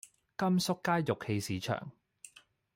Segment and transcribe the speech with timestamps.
[0.35, 1.91] 甘肅街玉器市場